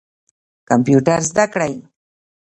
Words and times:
کمپیوټر 0.69 1.19
زده 1.29 1.45
کړئ 1.53 1.73